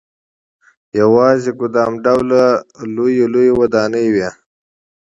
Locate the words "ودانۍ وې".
3.59-4.29